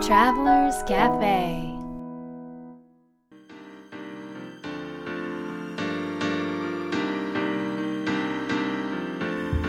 [0.00, 1.76] Travelers Cafe.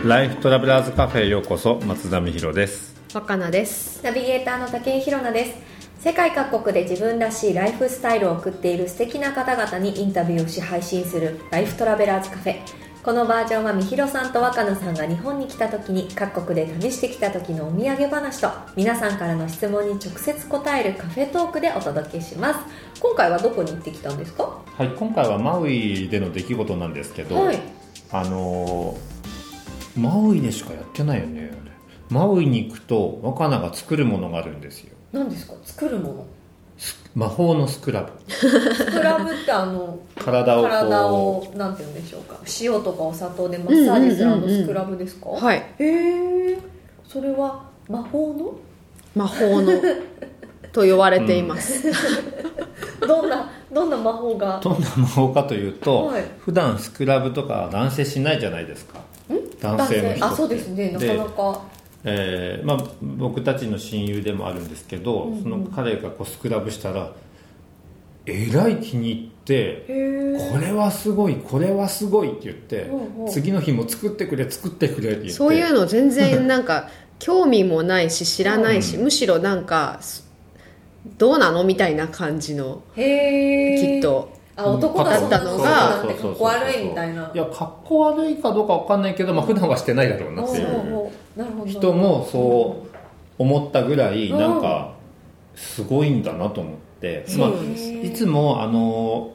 [0.04, 2.94] ライフトラベラーズカフェへようこそ松田美弘です。
[3.12, 4.04] 若菜です。
[4.04, 5.58] ナビゲーターの武井宏奈です。
[5.98, 12.60] 世界各国で自分らしいライフスタイルを送っている素敵な方々にインタビューをし配信するライフトラベラーズカフェ
[13.02, 22.60] このバージョンはみひろさんと若菜さんが日本に来た時に各国で旅してきた時のお土産話と皆さんからの質問に直接答えるカフェトークでお届けします。
[23.00, 24.60] 今回はどこに行ってきたんですか？
[24.66, 27.58] はい今回はマウイでの出来事なんですけど、はい。
[28.12, 31.50] あのーマウイでしかやってないよね
[32.10, 34.90] マウイに行くと若菜が作るものがあるんですよ。
[35.12, 35.54] 何ですか？
[35.64, 36.26] 作るもの
[37.14, 38.32] 魔法のスクラブ。
[38.32, 42.38] スクラブってあの体を体をなんて言うんでしょうか。
[42.60, 45.56] 塩とかお砂糖でマッサージするあのスクラブですか、はい。
[45.78, 46.58] へえ
[47.06, 48.54] それは魔法の？
[49.14, 49.72] 魔法の。
[50.72, 51.90] と呼ばれています、
[53.00, 54.60] どんなどんな魔法が？
[54.62, 56.24] どんな魔法かというと、はい。
[56.38, 59.00] 普段スクラブとか男性しないじゃないですか。
[59.60, 60.22] 男性の人って。
[60.22, 60.92] あそうですね。
[60.92, 61.60] なかなか
[62.04, 67.12] えーまあ、僕たちの親友でもあるんですけど、その彼がこうスクラブしたら
[68.26, 69.84] えらい気に入って
[70.50, 73.28] これはすごいこれはすごいって言ってうんう。
[73.28, 75.30] ん次の日も作ってくれ作ってくれって言って。
[75.30, 76.88] そういうの全然なんか
[77.18, 79.04] 興味もないし知らないし、うん。
[79.04, 80.28] むしろなんかす
[81.18, 87.30] どうなのみたいな感じのきっとあ男だったのがかっこ悪いみたいな。
[87.34, 90.66] いやかっこ悪いかどうかわかんないけど、まあ普段はしてないだろうなおっていう
[91.66, 92.96] 人もそう
[93.38, 94.38] 思ったぐらいうん。
[94.38, 94.94] なんか
[95.54, 97.50] すごいんだなと思って、まあ
[98.02, 99.32] いつもあの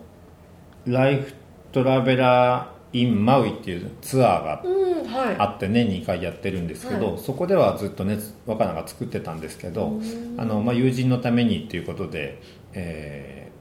[0.85, 1.33] ライフ
[1.71, 9.99] トラベラー・イン・マウイっていうツアーがあって年に2回やってるんですけど、はそこではずっとね若菜が作ってたんですけど
[10.37, 12.41] あの、まあ、友人のためにっていうことで、
[12.73, 13.55] えー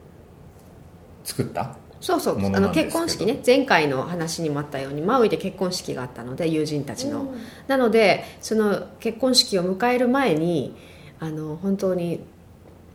[1.24, 2.36] 作ったそうそう。
[2.38, 3.40] あの結婚式ね。
[3.44, 7.28] 前回の話にもあったようにマウイで結婚式があったので友人たちの、うん。
[7.66, 10.76] なのでその結婚式を迎える前に
[11.18, 12.20] あの本当に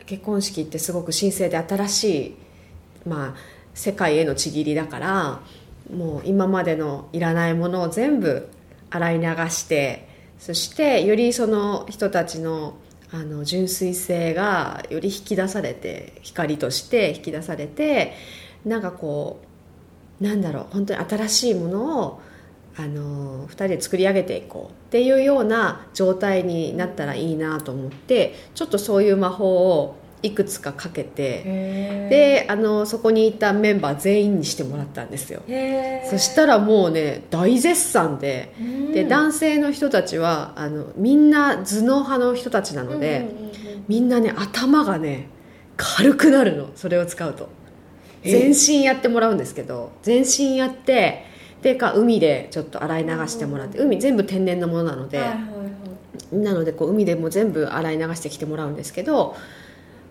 [0.06, 2.36] 結婚式ってすごく神聖で新しい、
[3.08, 3.36] まあ、
[3.74, 5.40] 世界へのちぎりだから
[5.92, 8.48] もう今までのいらないものを全部
[8.92, 12.78] 洗い流してそしてよりその人たちの
[13.12, 18.14] あの純粋性がより引き出されて光として引き出されて
[18.66, 19.40] なんかこ
[20.22, 22.22] うなんだろう本当に新しいものを
[22.78, 35.42] あの2人で作り上げていこうっていうような状態になったらいいなと思ってちょっとそういう魔法をいくつかかけてへであのそこにいたメンバー全員にしてもらったんですよ。
[36.10, 38.92] そしたらもうね大絶賛でうん。
[38.92, 43.30] で男性の人たちはあのみんな頭脳派の人たちなので、
[43.88, 45.30] みんなね頭がね
[45.78, 47.50] 軽くなるのそれを使うと
[48.24, 51.26] 全身やってもらうんですけど全身やって
[51.62, 55.20] でか海でちょっと洗い流してもらって海全部天然のものなので、
[56.32, 59.36] なのでこう海でも全部洗い流してきてもらうんですけど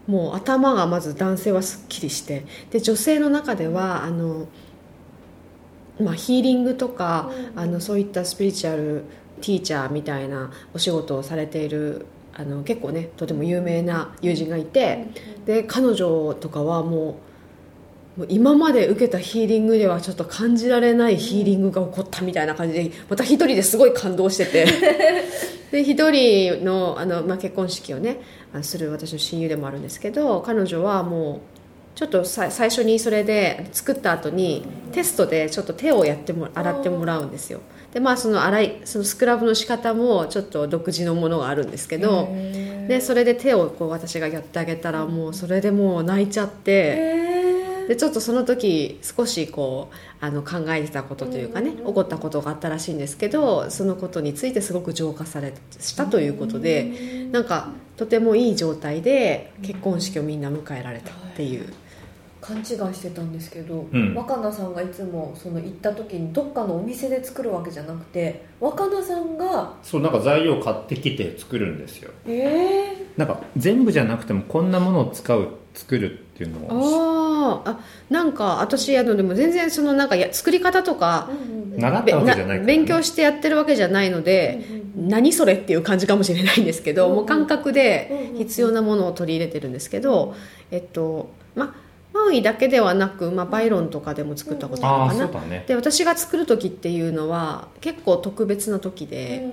[0.07, 4.47] もう頭がまず男性はすっきりしてで女性の中ではあの、
[6.01, 7.61] まあ、ヒーリングとか、うん。
[7.61, 9.05] あのそういったスピリチュアル
[9.41, 15.07] ティーチャーみたいなお仕事をされているあの結構ねとても有名な友人がいて、
[15.45, 17.15] で彼女とかはもう
[18.19, 24.67] もう今まで受けたヒーリングではちょっと感じられないヒーリングが起こったみたいな感じでまた一人ですごい感動してて。
[25.71, 28.21] で一人のあの、まあ、結婚式をね
[28.63, 31.43] する私の親友でもあるんですけど彼女はも
[31.95, 37.61] うちょっとさ最初にそれで作った後にテストでちょっと手をやっても洗ってもらうんですよ。
[37.93, 42.29] でまあその洗いそのスクラブの仕方もちょっと独自のものがあるんですけど
[42.89, 47.28] でそれで手をこう私がやってあげたらもうそれでもう泣いちゃって
[47.89, 61.73] でちょっとその時少しこうあの考えてたことというかね起こったことがあったらしいんですけどそのことについてすごく浄化されしたということでなんかとてもいい状態で結婚式をみんな迎えられたっていう。
[62.41, 64.15] 勘違いしてたんですけど、うん。
[64.15, 72.11] 若菜さんがいつもその行った時にどっかのお店で作るわけじゃなくて若菜さんがそうなんか材料買ってきて作るんですよ。
[72.27, 77.63] ええなんか全部じゃなくてもこんなものを使う作るっていうのを。
[77.65, 77.81] あ
[78.11, 81.29] なんか私あのでも全然そのなんかや作り方とか
[81.77, 84.65] 習ったわけじゃない勉強してやってるわけじゃないので、
[84.97, 90.35] 何それっていう感じかもしれないんですけど、うんうんもう感覚でうんうん必要なものを取り入れてるんですけど、
[90.71, 91.75] えっとま
[92.13, 95.65] マウイだけではなく、まあ、バイロンとかでも作ったことあるかな、ね。
[95.67, 99.45] で私が作る時っていうのは結構特別な時で、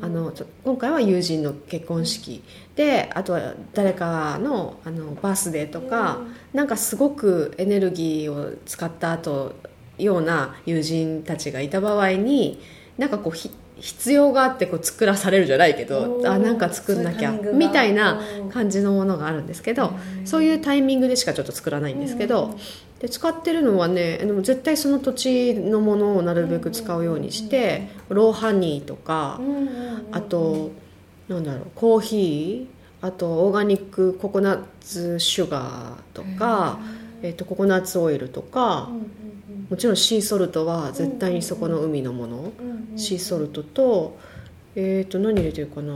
[0.00, 0.32] あの
[0.64, 2.42] 今回は友人の結婚式。
[2.76, 6.18] であとは誰かのあのバースデーとか、
[6.52, 9.54] なんかすごくエネルギーを使った後
[9.98, 12.60] ような友人たちがいた場合に
[12.98, 13.10] なん。
[13.10, 18.50] かこうひ必要があってこう作らされるじゃないけどあなんか作んなきゃみたいなうん。
[18.50, 19.92] 感じのものがあるんですけど
[20.24, 22.56] そういうタイミングでしかちょっと作らないんですけど
[23.00, 29.40] で使ってるのはねでも絶対その土地のものをなるべく使うようにしてローハニーとか
[30.12, 30.70] あと
[31.28, 36.78] なんだろうコーヒーあとオーガニックココナッツシュガーとか、
[37.24, 38.90] えっとココナッツオイルとか
[39.70, 42.52] もちろんシーソルトは絶対にそこの海のもの。
[42.96, 44.18] シーソルトと
[44.76, 45.94] えっ、と何入れてるかな。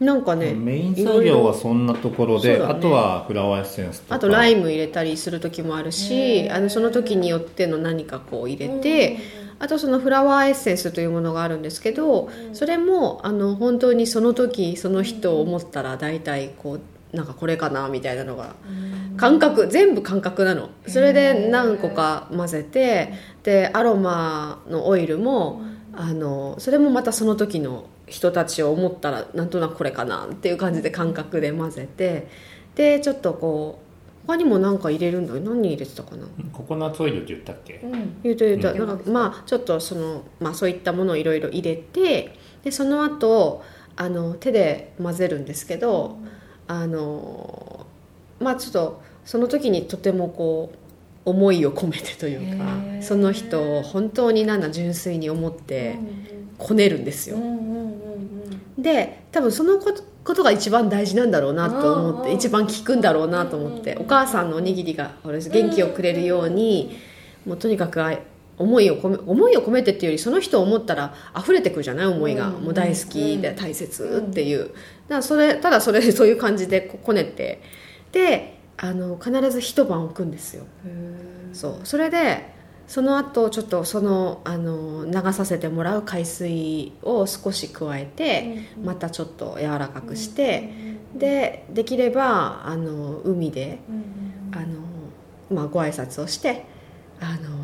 [0.00, 4.16] なんかねメイン作業はそんなところで、ねあとはフラワーエッセンスとか。
[4.16, 9.18] あとライム入れたりする時もあるしあのその時によっての何かこう入れて、
[9.60, 16.80] あとそのフラワーエッセンスというものがあるんですけど、それもあの本当にその時その人を思ったら大体こう
[17.14, 18.54] なんかこれかなみたいなのが
[19.16, 20.70] 感覚全部感覚なの。
[20.86, 25.62] それで何個か混ぜてでアロマのオイルも
[25.92, 32.28] あのそれもまたその時の人たちを思ったらなんとなくこれかなっていう感じで感覚で混ぜて
[32.74, 35.40] でちょっとこう他にも何か入れるんだよ。
[35.40, 36.26] 何入れてたかな？
[36.52, 37.78] ココナッツオイルって言ったっけ、
[38.22, 38.86] 言うと言うと、うん。
[38.86, 43.62] なんかまあちょっとその、まあ、そういったものをいろいろ入れてでその後
[43.96, 46.16] あの手で混ぜるんですけど、
[46.66, 47.86] あの
[48.40, 50.78] まあちょっとその時にとてもこう
[51.30, 55.98] 思いを込めてというかその人を本当になんだ純粋に思って
[56.58, 57.36] こねるんですよ、
[58.78, 66.96] で多分そのことが一番大事なんだろうなと思って一番効くんだろうなと思ってお母さんのおにぎりが俺元気をくれるように
[67.46, 68.20] もうとにかく愛
[68.58, 72.06] 思いを込め思いを込めてっていうよりその人を思ったら溢れてくるじゃない？
[72.06, 72.64] 思いが、うん。
[72.64, 73.38] もう大好き。
[73.38, 74.74] で大切っていう、だか
[75.08, 77.60] らそれただそれ そういう感じでここねて。
[78.12, 80.64] であの必ず一晩置くんですよ。
[81.52, 81.74] そう。
[81.84, 82.52] それで
[82.86, 90.70] その後ちょっとそのあの流させてもらう海水を少し加えて、またちょっと柔らかくして、
[91.16, 93.78] でできればあの海で
[94.52, 94.66] あの、
[95.50, 96.66] まあ、ご挨拶をして
[97.20, 97.63] あの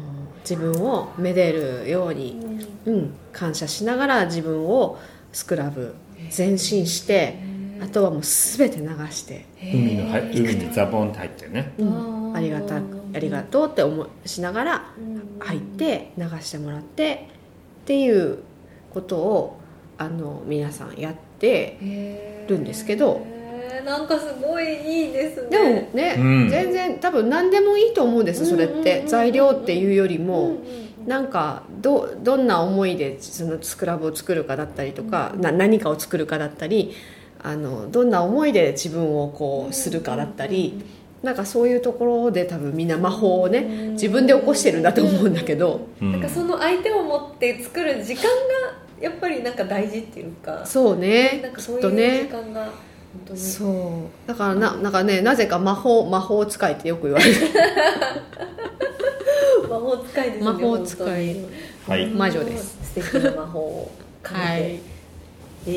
[0.50, 2.37] 自分をめでるように、
[2.85, 4.99] うん、感謝しながら自分を
[5.32, 5.94] スクラブ
[6.37, 7.38] 前進して
[7.81, 11.73] あとはもう全て流して、海のはい海にザボンって入ってね。
[11.79, 14.85] うん、ありがたありがとうって思いしながら
[15.38, 17.29] 入って流してもらって
[17.82, 18.41] っていう
[18.93, 19.61] ことを
[19.97, 21.79] あの皆さんやって
[22.49, 23.25] るんですけど
[23.85, 25.51] なんかすごいいいですね。
[25.51, 26.49] でもね、うん。
[26.49, 28.85] 全然多分何でもいいと思うんですそれっうんうんうんうん。
[28.85, 30.57] て材料っていうよりうんも
[31.07, 36.95] なんかどどんな思いでそのスクラブを作るかだったりとかな何かを作るかだったり
[37.43, 40.83] あのどんな思いで自分をこうするかだったり
[41.23, 43.63] なんかそういうところで多分みんな魔法をね
[43.93, 45.87] 自分で起こしてるんだと思うんだけど。
[46.01, 46.13] うん。
[46.13, 48.29] なんかその相手を持って作る時間が
[49.01, 50.65] やっぱりなんか大事っていうか。
[50.65, 51.41] そうね。
[51.43, 52.71] なんかきそういう時間が
[53.12, 53.41] 本当に。
[53.41, 53.69] そ
[54.25, 54.29] う。
[54.29, 57.35] だからななんかねなぜか魔法魔法使いってよく言われる。
[59.69, 61.35] 魔法使いですね魔法使い。
[61.35, 61.50] 本
[61.88, 62.07] はい。
[62.07, 62.79] 魔女です。
[62.95, 63.90] 素敵な魔法を
[64.23, 64.81] 感じて、はい。
[65.67, 65.71] え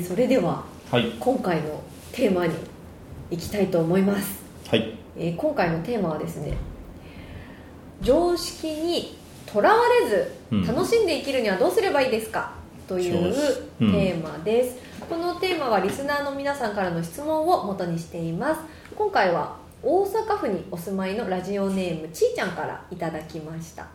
[0.00, 1.12] ーそれでははい。
[1.18, 2.54] 今回のテーマに
[3.30, 4.94] 行きたいと思います、はい。
[5.16, 6.56] えー今回のテーマはですね
[8.02, 9.16] 常識に
[9.46, 10.66] とらわれずうん。
[10.66, 12.52] 楽しんで生きるにはどうすればいいですか、
[12.88, 13.92] というそううん。
[13.92, 14.76] テーマです、
[15.08, 18.60] このテーマはリスナーの皆さんからの質問を元にしています。
[18.96, 23.86] 今回は大阪府にお住まいのラジオネームちーちゃんからいただきました。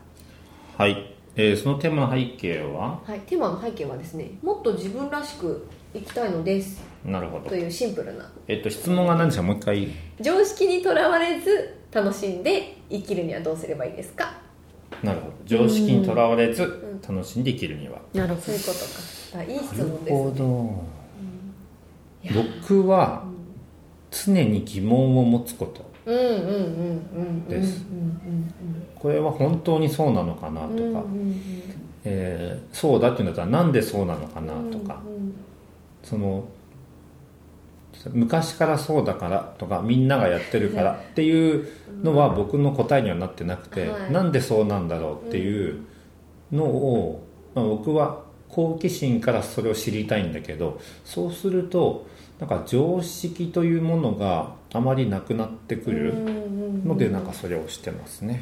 [0.77, 3.01] はい、えーそのテーマの背景は？
[3.05, 6.81] はい、テーマの背景はですねもっと自分らしく生きたいのです。
[7.03, 7.49] なるほど。
[7.49, 8.31] というシンプルな。
[8.47, 9.87] えっと質問が何でしたもう一回。
[10.21, 14.37] 常識にとらわれず楽しんで生きるにはどうすればいいですか？
[15.01, 15.33] なるほど。
[15.45, 17.99] 常識にとらわれず楽しんで生きるには。
[18.13, 19.39] なるほどそういうことか。
[19.39, 20.89] あいい質問です、ね、
[22.23, 23.23] 僕は
[24.11, 25.89] 常に疑問を持つこと。
[26.05, 28.53] ですうん
[28.95, 31.03] これは本当にそうなのかなとか、
[32.03, 35.33] えーそうだっていうんだったらなんでそうなのかなうんとか、うん。
[36.03, 36.45] その
[38.11, 41.67] 昔からそうだからとかみんながやってるからっていう
[42.01, 44.11] のは僕の答えにはなってなくて、はい。
[44.11, 45.81] なんでそうなんだろうっていう
[46.51, 52.07] のを、まあ、僕は好奇心からそれを知りたいんだけどそうすると
[52.39, 56.13] なんか常識というものがあまりなくなってくる
[56.85, 58.41] のでなんかそれをしてますね。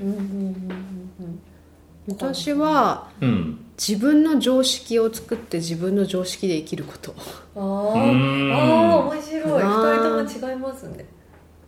[2.08, 7.14] 私はうん自分の常識を作って自分の常識で生きること。
[7.56, 7.62] うん。
[7.62, 9.44] ああー面白い。
[9.44, 11.06] かな二人とも違いますね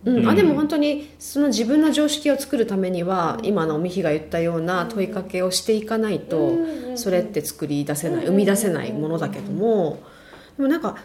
[0.05, 0.17] うん。
[0.17, 0.29] うん。
[0.29, 10.01] あでも本当にその自分の常識を作るためには今の美姫が言ったような問いかけをしていかないとうんそれって作り出せないうん生み出せないものだけども
[10.57, 10.97] でもなんか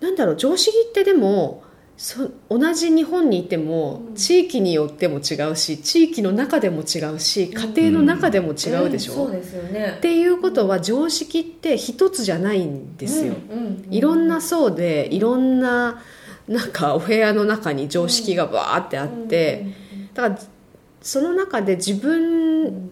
[0.00, 1.62] なんだろう常識ってでも
[2.00, 9.16] そ同じ日本にいても地域によっても違うし地域の中でも違うし家庭の中でも違うでしょ、ん。
[9.16, 9.96] そうですよね。
[9.98, 13.34] っていうことは常識って一つじゃないんですよ、
[13.90, 16.02] いろんな層でいろんな
[16.50, 19.66] なんかお部屋の中に常識がバーってあって、
[20.14, 20.38] だから
[21.00, 22.90] その中で自分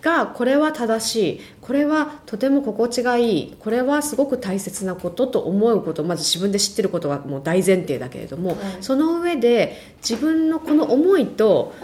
[0.00, 8.58] がこれは正しいこれはとても心地がいいこれはすごく大切なことと思うことまず自分で知ってることがもう大前提だけれども、はい。
[8.80, 11.74] その上で自分のこの思いと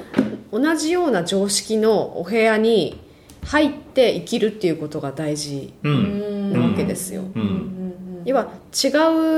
[0.50, 2.98] 同じような常識のお部屋に
[3.44, 6.52] 入って生きるっていうことが大事うん。
[6.54, 7.22] なわけですよ。
[7.34, 8.22] うん。
[8.24, 8.88] 要は違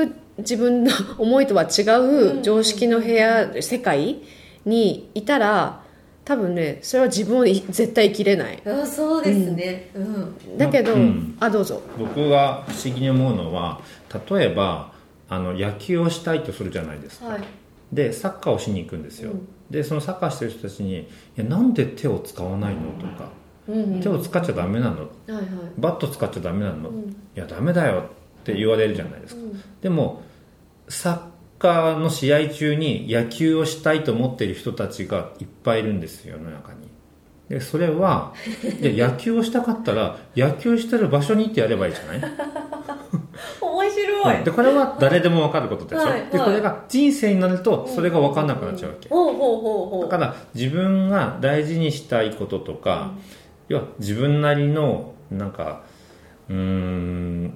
[0.04, 1.83] う自分の思いとは違
[2.39, 4.23] う常識の部屋世界
[4.65, 5.83] にいたら
[6.25, 8.62] 多分ねそれは自分をい絶対生きれない。
[8.67, 9.91] あそうですね。
[9.95, 10.59] うん。
[10.59, 11.37] だけど、うん。
[11.41, 11.83] あどうぞ。
[11.99, 13.81] 僕が不思議に思うのは
[14.31, 14.93] 例えば
[15.29, 17.43] あの野球をしたいとするじゃないですか、はい。
[17.93, 19.49] でサッカーをしに行くんですよ、うん。
[19.71, 23.31] でそのサッカーしてる人たちに「いやなんで手を使わないの?」とか。
[23.69, 25.45] うん「手を使っちゃダメなの?」はいはい
[25.79, 27.11] バット使っちゃダメなの、うん。
[27.11, 28.07] いやダメだよ
[28.42, 29.52] って言われるじゃないですか、うん。
[29.52, 30.22] ででも
[30.88, 31.18] サッ
[31.61, 36.88] カーの試合中に野球をしたいと思っている人たちがいっぱいいるんですよ世の中に。
[37.49, 38.34] でそれは
[38.80, 42.20] いや 野球をしたかったら野球してる場所に行ってやればいいじゃない？
[43.61, 44.25] 面白い。
[44.25, 46.20] はいでこれは誰でも分かることでしょ、はい。
[46.22, 46.30] はい。
[46.30, 50.02] でこれが人生になるとそれが分かんなくなっちゃうわけ、ほうほうほうほう。
[50.02, 53.12] だから自分が大事にしたいこととか、
[53.68, 55.82] 要は自分なりのなんか
[56.49, 57.52] うーん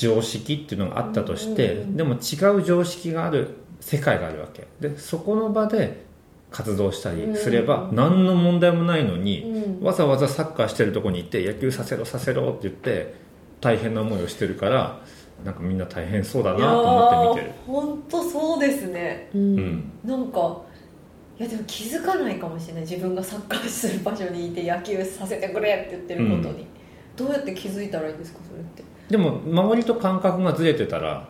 [0.00, 4.66] 常識っていうのがあったとして、でも違う常識がある世界があるわけ。
[4.80, 6.06] でそこの場で
[6.50, 9.84] 活動したりすれば何の問題もないのに、うん。
[9.84, 13.14] わざわざサッカーしてるとこに行って野球させろさせろって言って
[13.60, 15.00] 大変な思いをしてるから
[15.44, 17.54] なんかみんな大変そうだなと思って見てる。
[17.66, 19.28] 本当そうですね。
[19.34, 19.58] うん。
[19.58, 19.92] うん。
[20.02, 20.62] なんか
[21.38, 22.82] いやでも気づかないかもしれない。
[22.82, 26.66] 自分がサッカーする場所にいて野球させてくれって言ってることに、
[27.16, 31.26] どうやって気づいたらいいんですかそれってでも周りと感覚がずれてたら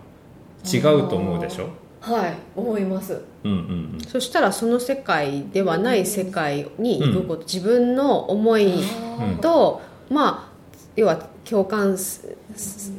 [0.71, 1.69] 違うと思うでしょ？
[2.01, 3.23] はい思います。
[3.45, 8.83] うんうんそしたらその世界ではない世界に行くこと、自分の思い
[9.19, 9.39] うん。
[9.39, 10.53] と、まあ
[10.97, 12.37] 要は共感す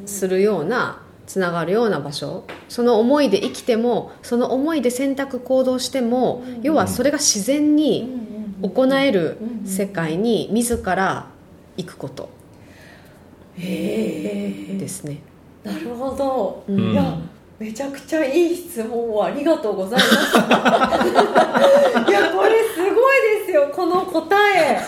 [0.06, 2.44] するようなつながるような場所。
[2.70, 8.10] その思いで生きてもその思いで選択行動しても、要はそれが自然に
[8.62, 11.28] 行える世界に自ら
[11.78, 12.30] 行くこと
[13.62, 15.20] ですね。
[15.64, 16.92] なるほど、うん。
[16.92, 17.18] いや
[17.60, 20.38] めちゃくちゃいい質問をありがとうございます。
[22.10, 24.82] いやこれすごいですよこの答え。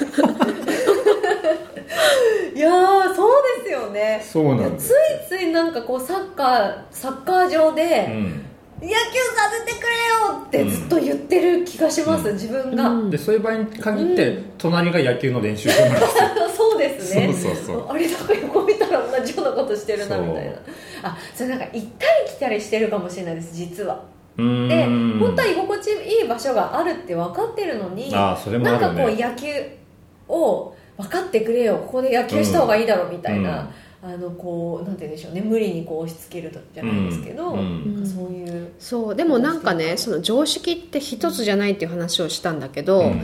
[2.55, 4.25] いやーそうですよね。
[4.27, 4.93] そうなんつい
[5.29, 8.45] ついなんかこうサッカーサッカー場で、うん
[8.83, 9.95] 野球させてくれ
[10.29, 12.33] よってずっと言ってる気がします、うん。
[12.33, 13.09] 自分が、うん。
[13.09, 16.07] でそういう場合に限って、隣が野球の練習場なんですよ
[16.55, 17.33] そうですね。
[17.33, 17.89] そうそうそう。
[17.89, 20.51] あれなんか横見たら同じようなことしてるなみたいな。
[21.03, 24.03] あそれなんか行ったり来たりしてるかもしれないです実は。
[24.35, 29.47] で本当は居心地いい場所があるって分かってるのにああそれもなんかこう野球
[30.27, 31.77] を分かってくれよ。
[31.85, 33.69] ここで野球した方がいいだろうみたいな、
[34.05, 35.39] あのこうなんて言うんでしょうね。
[35.39, 37.95] 無理にこう押し付けるじゃないですけど、うんうん。
[37.95, 39.15] なんかそういう、そう。
[39.15, 43.21] でもなんかねその常識って一つじゃないっていう話をしたんだけど、うん。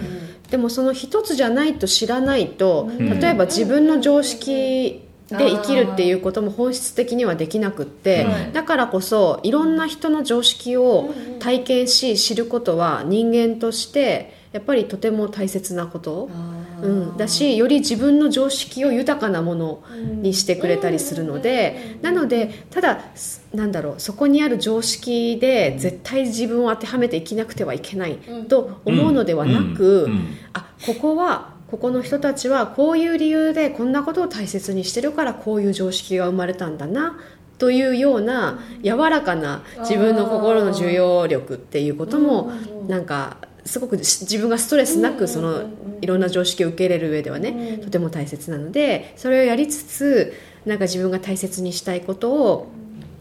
[0.50, 3.20] でもその一つじゃないと知らないと、うん。
[3.20, 8.52] 例えば自分の常識で生きるっていうことも本質的にはできなくって、はい。
[8.54, 19.84] だからこそいろんな人の常識を体験し知ることは人間としてやっぱりとても大切なこと、あーうん、だしより自分の常識を豊かなもの
[20.22, 28.18] にしてくれたりするのでなのでただすなんだろうそこにある常識で絶対自分を当てはめて生きなくてはいけない
[28.48, 30.12] と思うのではなく、うん。
[30.12, 30.38] うん。
[30.54, 37.20] あここはここの人たちはこういう理由でこんなことを大切にしてるからこういう常識が生まれたんだな
[37.60, 42.52] というような柔らかな自分の心の受容力っていうことも
[42.88, 43.38] なんか
[43.70, 45.70] すごくし自分がストレスなくその
[46.02, 50.34] いろんな常識を受け入れる上ではねとても大切なのでそれをやりつつ
[50.66, 52.72] なんか自分が大切にしたいことを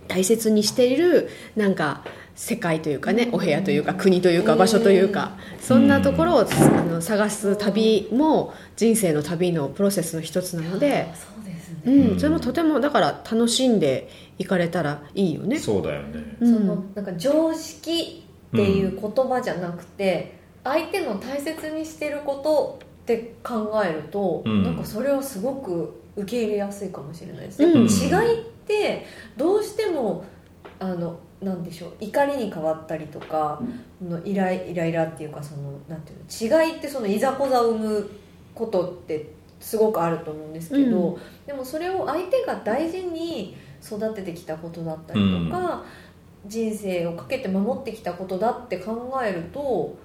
[0.08, 2.02] 大切にしているなんか
[2.34, 6.44] 世界というかねお部屋というか国というか場所というかそんなところをあ
[6.84, 15.58] の探す旅も人生の旅のプロセスの一つなので、そうですね、うん、それもとてもだから楽しんでいかれたらいいよね。
[15.58, 16.36] そうだよね。
[16.40, 16.54] うん。
[16.54, 24.62] そのなんか常識っていう言葉じゃなくて、相手の大切にしてることって考えると、うん。
[24.62, 27.86] なんかそれはすごく受け入れやすいかもしれないです、うん。
[27.86, 30.24] 違いってどうしても
[30.78, 33.60] あのなんでしょう怒りに変わったりとか、
[34.02, 38.10] のイライイライラっていうかそのなんていうの違いってそのいざこざを生む
[38.54, 45.84] ことってすごくあると思うんですけど、うでもそれを相手が大事に育ててきたことだったりとか、
[46.46, 49.96] 人生をかけて守ってきたことだって考えると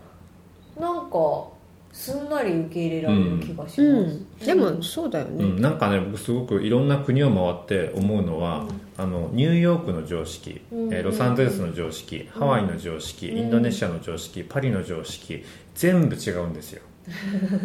[0.79, 1.47] なんか
[1.93, 8.65] すんなり受け入れられる気がします、うん、でもそうだよね、うん、なんかね僕すごくいろんな国を回って思うのは、
[8.97, 10.93] あのニューヨークの常識、うん。
[10.93, 13.37] えーロサンゼルスの常識、ハワイの常識、うん。
[13.37, 15.43] インドネシアの常識パリの常識
[15.75, 16.81] 全部違うんですよ。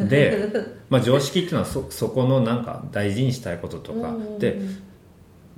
[0.08, 0.48] で、
[0.90, 4.38] まあ、常識っていうのはそそこのなんか大事にしたいこととか、うん。
[4.38, 4.60] で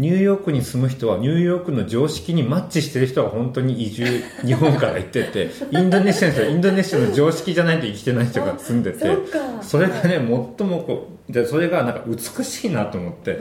[0.01, 9.19] ニューヨークに住む人はニューヨークの常識にマッチしてる人が本当に移住日本から行ってて インドネシアの人はインドネシアの常識じゃないと生きてない人が住んでて
[9.61, 13.35] それがね最もこうでそれがなんか美しいなと思って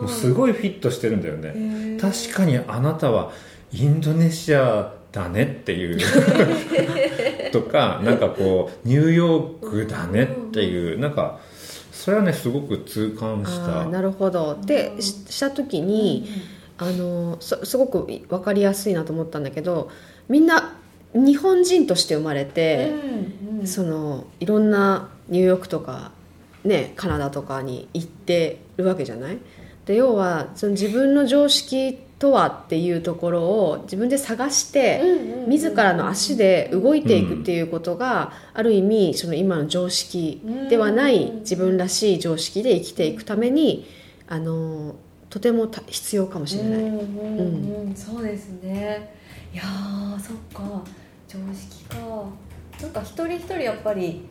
[0.00, 1.98] もうすごいフィットしてるんだよね。
[2.00, 3.32] 確かにあなたは
[3.72, 5.98] インドネシアだねっていう。
[7.52, 11.40] とかなんかこうニューヨークだねっていうなんか
[12.04, 13.86] それはねすごく痛感した。
[13.86, 14.58] なるほど。
[14.60, 16.28] でしした時に、
[16.76, 19.90] あのそすごく分かりやすいなと思ったんだけど
[20.28, 20.76] みんな
[21.14, 22.92] 日本人として生まれて、
[23.46, 23.66] うんうん。
[23.66, 26.12] そのいろんなニューヨークとか、
[26.62, 29.38] ね、カナダとかに行ってるわけじゃない？
[29.86, 35.02] で要はその自分の常識とはっていうところを自分で探して、
[35.46, 40.40] 自らの足で動いていくっていうことが、ある意味その今の常識
[40.70, 43.86] ではない自分らしい常識で生きていくために
[44.26, 44.94] あの
[45.28, 46.78] とてもた必要かもしれない。
[46.78, 47.94] うんうんうん。
[47.94, 49.14] そうですね。
[49.52, 50.82] いやーそっか。
[51.28, 51.98] 常識か。
[52.80, 54.22] なんか一人一人やっぱり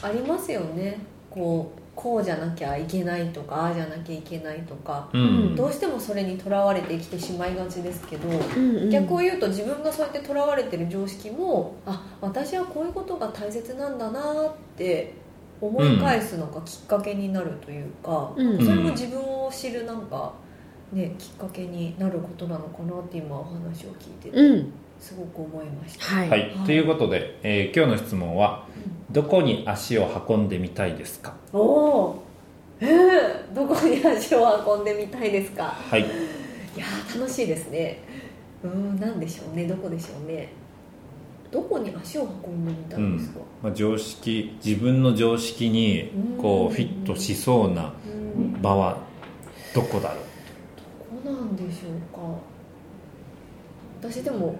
[0.00, 0.98] ありますよね。
[1.28, 5.56] こうこうじゃなきゃいけないとかああじゃなきゃいけないとか、うん。
[5.56, 8.90] どうしてもそれにとらわれて生きてしまいがちですけど、うんうん。
[8.90, 15.12] 逆を言うと自分がそうやってとらわれてる常識もあ私はこういうことが大切なんだなって
[15.60, 18.64] 思い返すのがきっかけになるというか、うん。
[18.64, 20.32] それも自分を知るなんか、
[20.92, 24.72] ね、きっかけになることなのかなって今お話を聞いててうん。
[25.00, 26.04] すごく思いました。
[26.04, 28.66] はい、はい、ということで、えー今日の質問は
[29.10, 31.34] 「どこに足を運んでみたいですか?
[31.52, 32.22] おお
[32.80, 34.44] えー、どこに足を
[34.76, 36.00] 運んでみたいですか」はい。
[36.02, 36.04] い
[36.78, 38.00] やー楽しいですね。
[38.62, 39.66] うんなんでしょうね。
[39.66, 40.52] どこでしょうね。
[41.50, 47.94] どこに足を運んでみたいですか、まあ、常識自分の常識にこうフィットしそうな
[48.36, 48.60] うん。
[48.60, 48.98] 場は
[49.74, 51.24] どこだろう？
[51.24, 52.38] どこなんでしょうか。
[54.10, 54.54] 私でも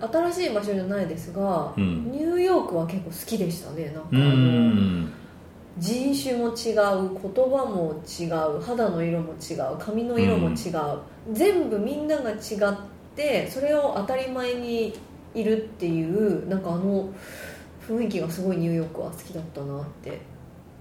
[0.00, 2.10] 新しい場所じゃないですが、うん。
[2.12, 3.92] ニューヨークは結構好きでしたね。
[3.94, 5.12] なんか
[5.78, 8.24] 人種も違う言葉も違
[8.56, 11.00] う肌の色も違う髪の色も違う、
[11.32, 12.76] 全部みんなが違っ
[13.14, 14.98] てそれを当たり前に
[15.34, 17.08] いるっていうなんかあの
[17.88, 20.20] 雰囲気がすごいニューヨークは好きだったなって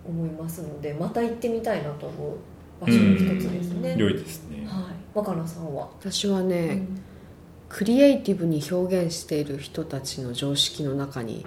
[0.05, 2.37] 思いますのでまた行ってみたいなと思う
[2.81, 4.65] 場所の一つですね、良いですね。
[4.65, 4.95] はい。
[5.13, 7.01] 若菜さんは、私はね、うん
[7.69, 11.45] クリエイティブに表現している人たちの常識の中に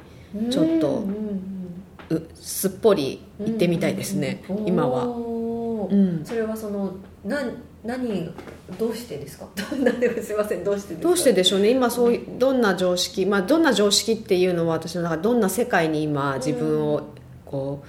[0.50, 5.92] ちょっとうんうんうすっぽり行ってみたいですね、うんうん今は、おー。
[5.92, 6.92] うん、それはその
[7.24, 7.52] 何
[7.84, 8.30] 何
[8.78, 9.48] どうしてですか？
[9.82, 10.64] 何でもすいません。
[10.64, 11.70] どうしてどうしてでしょうね。
[11.70, 17.02] 今そういうどんな常識、まあ、どんな常識っていうのは私の中でどんな世界に今自分を
[17.46, 17.82] こ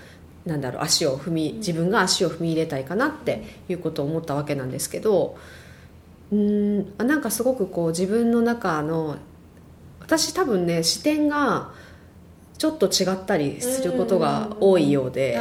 [0.46, 6.94] うなんだろう足を踏み自分が足を踏み入れたいかなっていうことを思ったわけなんですけどうーん。
[6.98, 9.18] あなんかすごくこう自分の中の
[10.00, 11.72] 私多分ね視点が
[12.58, 15.40] ちょっと違ったりすることが多いようで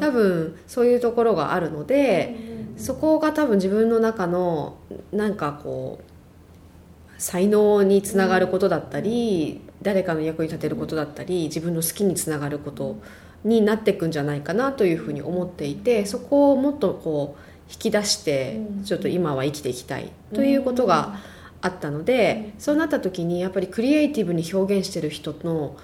[0.00, 2.58] 多分そういうところがあるので。
[2.78, 4.76] そこが多分自分の中の
[5.12, 12.96] なんかこう才能につながることだったり、誰かの役に立てることだったり自分の好きにつながること
[13.44, 18.84] になっていくんじゃないかなというふうに思っていてそこをもっとこう引き出してうん。
[18.84, 20.10] ちょっと今は生きていきたい。
[20.34, 21.18] ということが
[21.60, 25.76] あったのでそうなった時にやっぱりクリエイティブに表現してる人の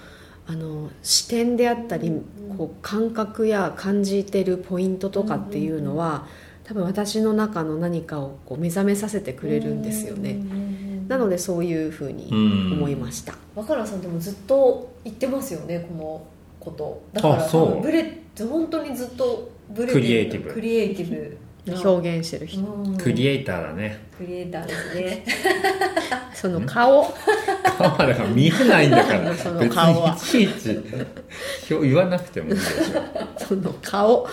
[0.47, 2.21] あの視点であったり
[2.59, 6.27] こう感覚や感じてるポイントとかっていうのは
[6.65, 10.39] 多分私の中の何かをこう目覚めさせてくれるんですよね。
[11.09, 16.27] なのでそういうふうに思いました、若菜さんでもずっと言ってますよねこの
[16.61, 17.03] こと。
[17.13, 17.49] だから
[17.81, 20.01] ブレ本当にずっとブレてる。
[20.01, 20.53] クリエイティブ。
[20.53, 21.15] クリエイティブ。
[21.17, 22.97] な表現してる人、うん。
[22.99, 24.07] クリエイターだね。
[24.19, 25.25] クリエイターですね。
[26.35, 27.05] その顔。
[27.79, 29.35] 顔はだから見えないんだから。
[29.37, 30.11] その別顔は。
[30.11, 30.79] にいちいち
[31.73, 34.27] 表言わなくてもいいでしょ その顔。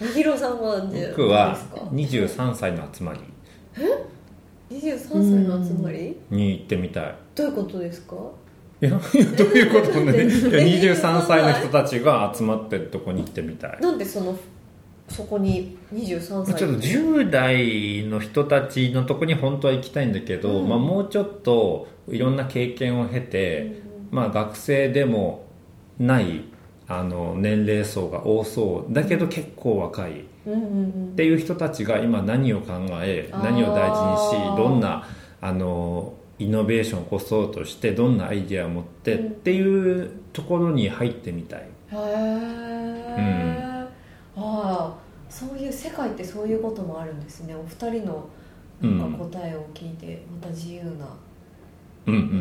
[0.00, 3.20] みひろさんは僕はどうですか？23歳の集まり。
[4.70, 6.16] 23歳の集まり？
[6.30, 7.14] に行ってみたい。
[7.34, 8.14] どういうことですか？
[8.80, 8.98] いやいや
[9.36, 10.18] どういうことねい。
[10.18, 13.78] や23歳の人たちが集まってるとこに行ってみたい。
[13.80, 14.36] なんでその
[15.08, 16.54] そこに23歳。
[16.54, 20.68] ちょっと10代の人たちのとこに本当は行きたいんだけど、うん。
[20.68, 25.46] まあ、もうちょっといろんな経験を経て、まあ、学生でも
[25.98, 26.44] ない
[26.88, 30.24] あの年齢層が多そうだけど結構若い。
[30.46, 31.12] うんうんうん。
[31.12, 35.08] っていう人たちが今何を考え何を大事にしどんな
[35.40, 41.60] あのイノベーションを起こそうとしてどんなアイデアを持ってうんっていうところに入ってみたい。
[41.60, 42.00] へえ、あ
[42.82, 42.85] あ
[45.36, 47.54] そういう世界ってそういうこともあるんですね。
[47.54, 48.26] お二人の
[48.80, 51.06] なんか答えを聞いてまた自由な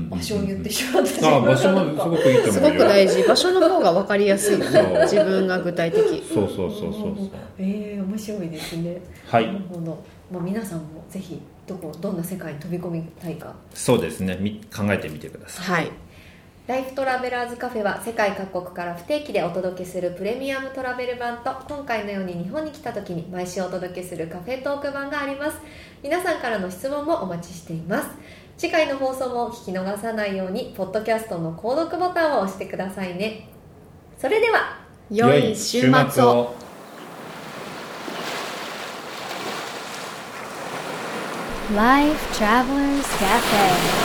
[0.10, 1.30] 場所を言ってしまった。
[1.30, 2.80] ああ場所もすごくいいとす思うよ。
[2.80, 3.24] ごく大事。
[3.24, 6.24] 場所の方が分かりやすい自分が具体的。
[6.34, 7.30] そうそうそうそうそう。
[7.58, 9.02] ええ面白いですね。
[9.28, 9.48] はい。
[9.48, 13.54] なるほど、まあ、皆さんもぜひどこどんな世界に飛び込みたいか。
[13.74, 14.38] そうですね。
[14.40, 15.84] み考えてみてください。
[15.84, 15.92] はい
[16.68, 25.60] ライフトラベラーズカフェは世界各国から不定期でお届けするプレミアムトラベル版と今回のように日本に来た時に毎週お届けするカフェトーク版があります。
[26.02, 28.10] 皆さんからの質問もお待ちしています。
[28.58, 33.48] 次回の放送も聞き逃さないようにポッドキャストの購読ボタンを押してくださいね。
[34.18, 34.80] それでは
[35.12, 36.56] 良い週末を。
[41.76, 44.05] Life Travelers Cafe